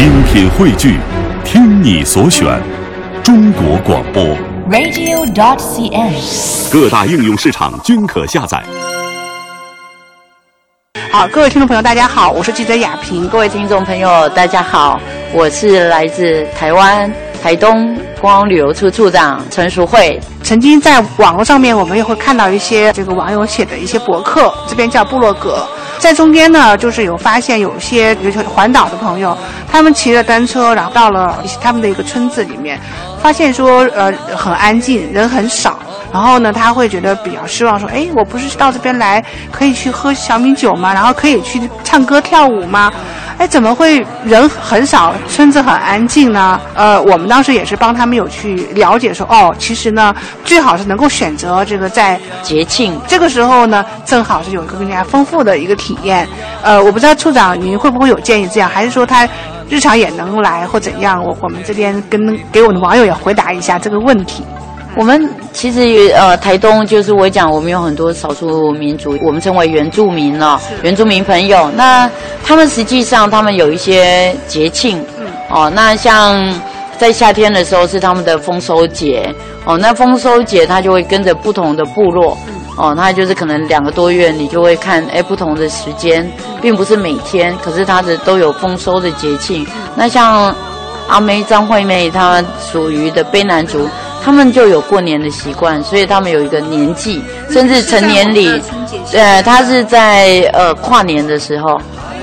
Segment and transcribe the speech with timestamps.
[0.00, 0.98] 精品汇聚，
[1.44, 2.58] 听你所选，
[3.22, 4.24] 中国广播。
[4.70, 6.72] radio.dot.cn，。
[6.72, 8.64] 各大应用市场均可下载。
[11.12, 13.28] 好，各位听众朋友，大家好，我是记者雅萍。
[13.28, 14.98] 各位听众朋友，大家好，
[15.34, 17.12] 我是来自台湾
[17.42, 20.18] 台东观光旅游处处长陈淑慧。
[20.42, 25.68] 曾经在网络上面，我们也会看到一些这个网友写的一些博客，这边叫部落格。
[25.98, 29.36] 在中间呢，就是有发现有些尤其环岛的朋友，
[29.70, 32.78] 他们骑着单车，然后到了他们的一个村子里面，
[33.22, 35.78] 发现说呃很安静，人很少。
[36.12, 40.92] 然后呢，他会觉得比较失望，说：“哎，我不是到这边来可以去喝小米酒吗？
[40.92, 42.92] 然后可以去唱歌跳舞吗？
[43.38, 50.12] 哎，怎么会人很少，村子很安静呢？”呃，我们当时也是帮他们有去了解说，哦，其实呢，
[50.44, 56.28] 最好是能够选择这个在节庆这个时候呢，正好是有一个更加丰富的一个体验。
[56.62, 59.28] 呃，我不知道处长您会不会有建议这样，还是说他
[59.68, 61.22] 日常也能来或怎样？
[61.24, 64.44] 我我们这边跟给我们的网友也回答一下这个问题。
[64.96, 71.70] 我们其实呃，台东就是我讲，我们有很多少数民族，我们称为原住民了、哦，原住民朋友。
[71.76, 72.10] 那
[72.42, 76.52] 他们实际上他们有一些节庆，嗯，哦，那像
[76.98, 79.32] 在夏天的时候是他们的丰收节，
[79.64, 82.49] 哦，那丰收节它就会跟着不同的部落，嗯，
[82.80, 86.26] 哦，那就是可能两个多月你就会看，哎，不同的时间，
[86.62, 89.66] 并不是每天，可是它的都有丰收的节庆。
[89.94, 90.54] 那像
[91.08, 92.42] 阿妹张惠妹，她
[92.72, 93.86] 属于的卑南族。
[94.22, 98.62] 他们就有过年的习惯，所以他们有一个年纪，甚至成年礼。
[99.14, 101.80] 呃，他是在呃跨年的时候，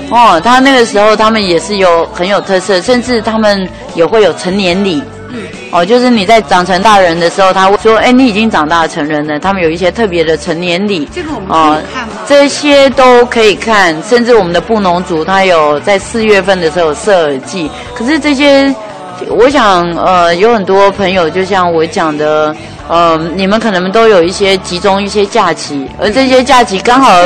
[0.08, 5.02] 哦，他那个时候他们也是有很有特色，甚至他们也会有成年礼。
[5.32, 9.38] 嗯，哦，就是你在长成大人的时候，他会说，哎，你已经长大成人了。
[9.38, 11.08] 他们有一些特别的成年礼。
[11.14, 12.14] 这个我们可以看吗？
[12.26, 18.74] 这些都可以看，甚至我们的布农族，他有在四月份的时候有射耳祭，可是这些。
[19.30, 22.54] 我想，呃，有很多朋友，就像我讲的，
[22.86, 27.20] 呃，你们可能都有一些集中一些假期，而这些假期刚好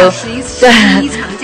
[0.59, 0.71] 对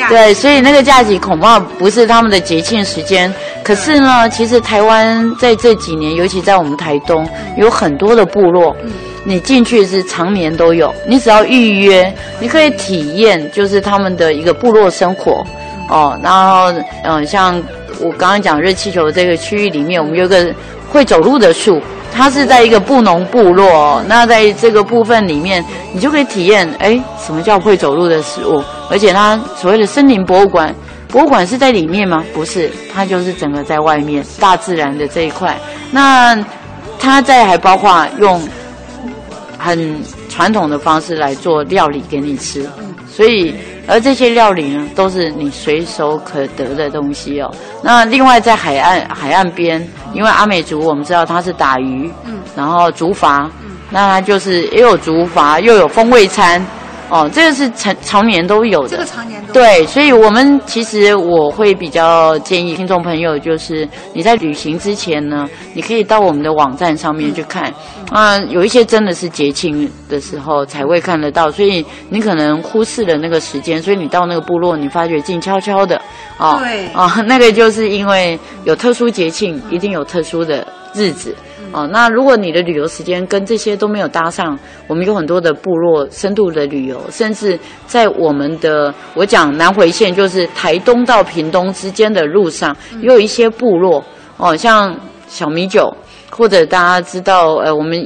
[0.09, 3.31] 对，所以那个假期恐怕不是他们的节庆时间。
[3.69, 8.75] 可是呢，其实台湾在这几年，尤其在我们台东，有很多的部落，
[9.25, 15.45] 你进去是常年都有，你只要预约，你可以体验就是他们的一个部落生活
[15.91, 16.19] 哦。
[16.23, 16.73] 然后，
[17.05, 17.63] 嗯、呃，像。
[18.01, 20.55] 我刚刚讲热气球这个区域里面，我们有个
[20.89, 24.05] 会走路的树，它是在一个布农部落、哦。
[24.07, 28.63] 那在这个部分里面，你就可以体验，哎，什么叫会走路的食物？
[28.89, 30.73] 而且它所谓的森林博物馆，
[31.09, 32.25] 博物馆是在里面吗？
[32.33, 35.59] 不是，它就是整个在外面大自然的这一块。
[35.91, 36.39] 那
[36.99, 38.41] 它在还包括用
[39.59, 42.69] 很传统的方式来做料理给你吃，
[43.11, 43.55] 所以。
[43.91, 47.51] 而这些料理呢，都是你随手可得的东西哦。
[47.83, 49.83] 那另外在海岸海岸边，
[50.13, 56.63] 因为阿美族我们知道它是打鱼，嗯，然后竹筏，嗯，那它就是也有竹筏，又有风味餐，
[57.11, 59.87] 哦，这个是常常年都有的，这个常年都对。
[59.87, 67.73] 所以我们其实我会比较建议听众朋友，就是你在旅行之前呢，你可以到我们的网站上面去看。
[68.11, 76.01] 啊、嗯，有一些真的是节庆的时候才会看得到，所以你可能忽视了那个时间，所以你到那个部落，你发觉静悄悄的，
[76.39, 81.35] 哦，对，啊，那个就是因为有特殊节庆，一定有特殊的日子，
[81.73, 94.05] 哦、嗯，那如果你的旅游时间跟这些都没有搭上，我们有很多的部落深度的旅游，甚至在我们的我讲南回线，就是台东到屏东之间的路上，也有一些部落，
[94.37, 94.95] 哦，像
[95.27, 95.95] 小米酒。
[96.31, 97.99] 或者大家知道，呃，我们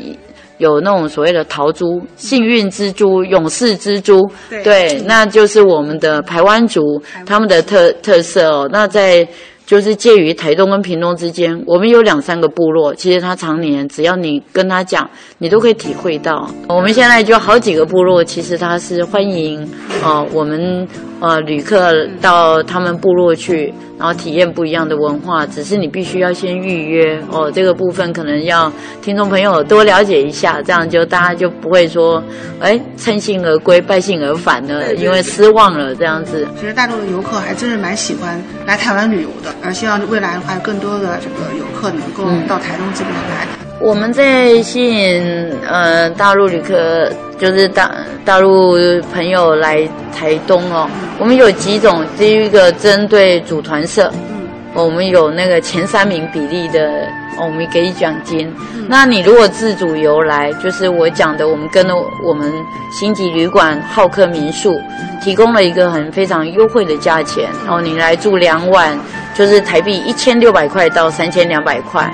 [0.58, 8.68] 有那种所谓的桃珠、幸运之珠、勇士之珠，对，对那就是我们的排湾族他们的特特色哦。
[8.72, 9.26] 那在
[9.72, 16.46] 就是介于台东跟屏东之间，我们有两三个部落，其实他常年只要你跟他讲，你都可以体会到。
[16.68, 19.62] 我们现在就好几个部落，其实他是欢迎
[20.02, 20.86] 哦、呃、我们
[21.22, 23.72] 呃旅客到他们部落去。
[23.98, 27.48] 然后体验不一样的文化，只是你必须要先预约哦。
[27.48, 32.20] 这个部分可能要听众朋友多了解一下，这样就大家就不会说，
[32.58, 36.44] 哎，趁兴而归，败兴而返了，因为失望了这样子。
[36.58, 43.46] 其实大陆的游客还真是蛮喜欢来台湾旅游的，而希望未来的话，更多的这个游客能够到台东这边来。
[43.60, 47.90] 嗯、我们在吸引呃大陆旅客，就是大
[48.24, 48.76] 大陆
[49.12, 49.86] 朋友来
[50.16, 50.88] 台东哦。
[51.18, 57.08] 我们有几种，第一个针对组团社，嗯，我们有那个前三名比例的，
[57.40, 58.48] 我们给奖金。
[58.76, 61.92] 嗯、那你如果自主游来，就是我讲的，我们跟了
[62.24, 62.52] 我们
[62.92, 64.80] 星级旅馆好客民宿
[65.20, 68.96] 提供了一个很非常优惠的价钱，然后你来住两晚，
[69.34, 72.08] 就是台币一千六百块到三千两百块。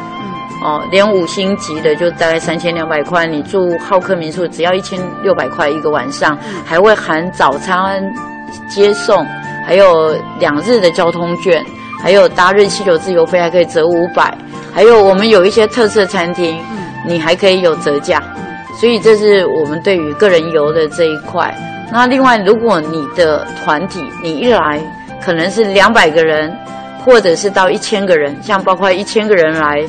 [0.60, 8.02] 哦，连五星级的就大概三千两百块，你住好客民宿只要一千六百块一个晚上，还会含早餐
[8.68, 9.24] 接送，
[9.64, 11.64] 还有两日的交通券，
[12.02, 14.36] 还有搭日气流自由飞还可以折五百，
[14.74, 16.58] 还有我们有一些特色餐厅，
[17.06, 18.20] 你还可以有折价，
[18.80, 21.54] 所以这是我们对于个人游的这一块。
[21.92, 24.80] 那另外，如果你的团体你一来
[25.22, 26.52] 可能是两百个人，
[27.04, 29.80] 或者是到一千个人，像包括一千个人来。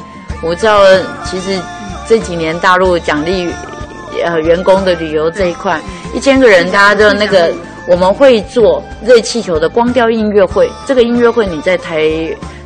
[0.42, 0.84] 我知道，
[1.26, 1.60] 其实
[2.08, 3.52] 这几年大陆奖励
[4.24, 5.80] 呃员工的旅游这一块，
[6.14, 7.52] 一千个人，大家的那个
[7.88, 10.72] 我们会做热气球的光雕音乐会。
[10.88, 12.02] 这个音乐会你在台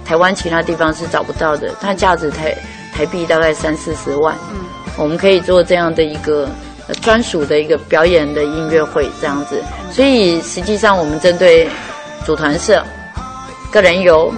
[0.05, 2.55] 台湾其他地方是找不到的，它价值台
[2.93, 4.35] 台币大概三四十万。
[4.51, 4.59] 嗯，
[4.95, 6.47] 我们可以做这样的一个
[7.01, 9.63] 专属的一个表演的音乐会这样子。
[9.91, 11.67] 所以实际上我们针对
[12.23, 12.83] 组团社、
[13.71, 14.31] 个人游。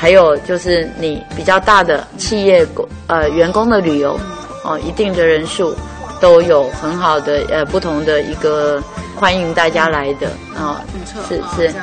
[0.00, 2.64] 还有就是你比较大的企业
[3.08, 4.16] 呃员工的旅游，
[4.62, 5.74] 哦，一定的人数
[6.20, 8.80] 都有很好的呃不同的一个
[9.16, 10.80] 欢迎大家来的啊，
[11.28, 11.74] 是是。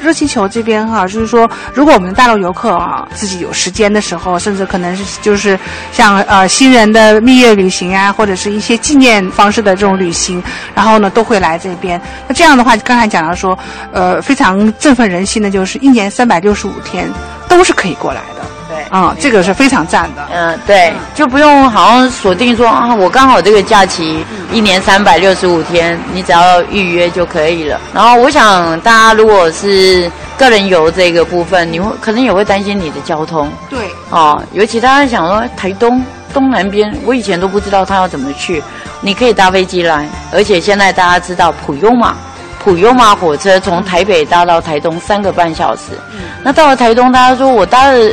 [0.00, 5.58] 热气球这边哈，就是说，如果我们大陆游客啊自己有时间的时候，甚至可能是就是
[5.92, 10.42] 像呃新人的蜜月旅行啊，或者是一些纪念方式的这种旅行，
[10.74, 12.00] 然后呢都会来这边。
[12.28, 13.58] 那这样的话，刚才讲到说，
[13.92, 17.10] 呃，非常振奋人心的，就是一年三百六十五天
[17.56, 18.44] 都是可以过来的。
[18.66, 20.26] 对啊，这个是非常赞的。
[20.32, 27.78] 嗯，对，就不用好像锁定说啊，我刚好这个假期一年三百六十五天，你只要预约就可以了。
[27.92, 33.52] 然后我想大家如果是个人游这个部分，你会可能也会担心你的交通。
[33.68, 33.78] 对。
[34.10, 36.02] 哦，尤其大家想说台东
[36.32, 38.62] 东南边，我以前都不知道他要怎么去，
[39.00, 42.16] 你可以搭飞机来，而且现在大家知道普悠玛，
[42.64, 45.92] 普悠玛火车从台北搭到台东三个半小时。
[46.12, 46.20] 嗯。
[46.42, 48.10] 那到了台东，大家说我搭了。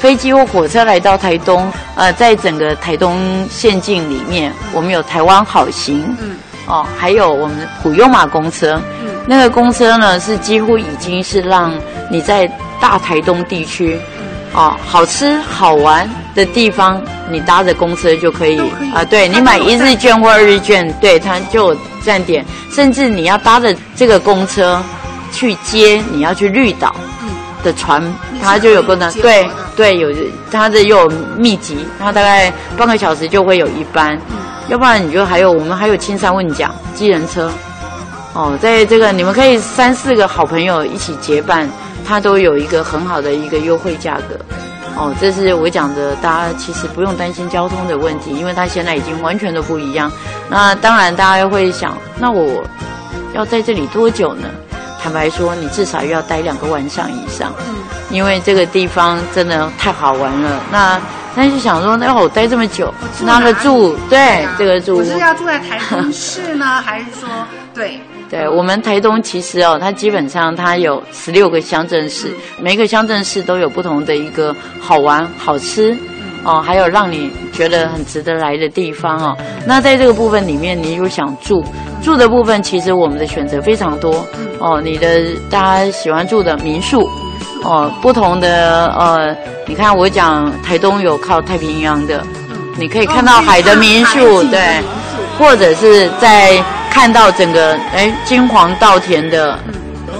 [0.00, 6.36] 飞机或火车来到台东，呃，在整个台东县境里面，我们有台湾好行，嗯，
[6.66, 11.72] 哦，还有我们普悠玛公车，嗯，那个公车呢是几乎已经是让
[12.10, 12.46] 你在
[12.78, 13.98] 大台东地区，
[14.52, 17.00] 哦，好吃好玩的地方，
[17.30, 18.58] 你搭着公车就可以
[18.94, 24.82] 啊，对你买一日券或二日券，对，它就站点，甚至你要搭着这个公车
[25.32, 26.94] 去接你要去绿岛。
[27.62, 28.02] 的船，
[28.42, 30.14] 它就有功能，对对，有
[30.52, 34.20] 它的又有密集，它大概半个小时就会有一班，
[34.68, 37.50] 要不然你就还有我们还有青山问讲机人车，
[38.34, 41.66] 哦，在这个你们可以三四个好朋友一起结伴，
[42.06, 44.38] 它都有一个很好的一个优惠价格，
[44.96, 50.10] 哦，这是我讲的，大家其实不用担心交通的问题，因为它现在已经完全都不一样。
[50.48, 52.62] 那当然大家又会想，那我
[53.34, 54.48] 要在这里多久呢？
[55.02, 57.74] 坦白说，你至少要待两个晚上以上，嗯，
[58.08, 60.62] 因为这个地方真的太好玩了。
[60.70, 60.98] 那
[61.36, 62.92] 那就想说，那我待这么久，
[63.24, 63.96] 那个住？
[64.08, 64.96] 对，这个住。
[64.96, 67.28] 我是要住在台东市呢， 还是说，
[67.74, 67.98] 对？
[68.30, 75.96] 对我们台东其实哦，它基本上它有十六个乡镇市，每个乡镇市都有不同的一个好玩、好吃。
[76.46, 79.34] 哦，还有让你觉得很值得来的地方哦。
[79.66, 81.64] 那在这个部分里面，你有想住
[82.02, 84.26] 住的部分，其实我们的选择非常多。
[84.58, 87.08] 哦，你的大家喜欢住的民宿，
[87.64, 89.34] 哦，不同的呃，
[89.66, 92.22] 你看我讲台东有靠太平洋的，
[92.76, 94.80] 你可以看到海的民宿，对，
[95.38, 99.58] 或者是在看到整个哎金黄稻田的。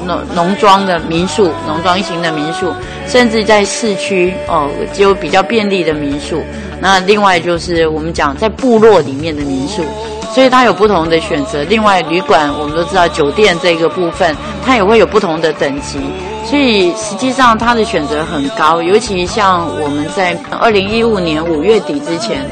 [0.06, 2.70] 农农庄的民宿，农庄型的民宿，
[3.06, 6.44] 甚至在市区哦，就比较便利的民宿。
[6.78, 9.82] 那另外就是我们讲在部落里面的民宿，
[10.30, 11.62] 所以它有不同的选择。
[11.70, 15.98] 另外旅馆，我们都知道酒店这个部分，它也会有不同的等级。
[16.44, 22.44] 所以实际上他的选择很高，尤其像我们在二零一五年五月底之前，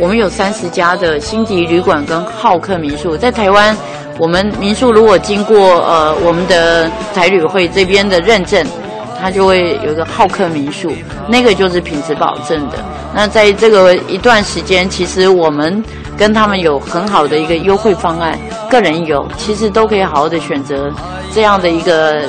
[0.00, 3.76] 我们有三十家的星级旅馆跟好客民宿在台湾。
[4.18, 8.66] 我们民宿如果经过呃我们的台旅会这边的认证，
[9.20, 10.92] 它就会有一个好客民宿，
[11.26, 12.78] 那个就是品质保证的。
[13.14, 15.82] 那在这个一段时间，其实我们
[16.16, 18.38] 跟他们有很好的一个优惠方案，
[18.70, 20.90] 个人游其实都可以好好的选择
[21.34, 22.22] 这样的一个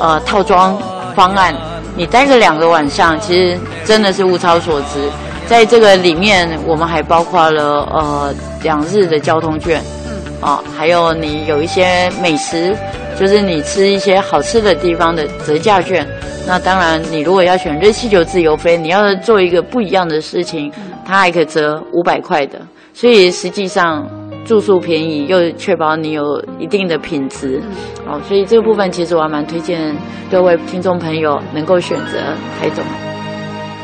[0.00, 0.76] 呃套装
[1.14, 1.54] 方案。
[1.96, 5.10] 你待个两个晚上，其实真的是物超所值。
[5.46, 9.80] 在这个里面，我们还包括了呃两日的交通券。
[10.06, 10.12] 嗯
[10.42, 12.76] 哦，还有你有一些美食，
[13.18, 16.06] 就是你吃一些好吃的地方的折价券。
[16.46, 20.70] 那当然，你如果要选热气球自由飞，你要做一个不一样的事情，
[21.06, 22.60] 它还可以折五百块的。
[22.92, 24.06] 所以实际上，
[24.46, 27.60] 住宿便宜，又确保你有一定的品质。
[28.06, 29.94] 哦，所以这个部分其实我还蛮推荐
[30.30, 32.18] 各位听众朋友能够选择
[32.58, 32.82] 台中。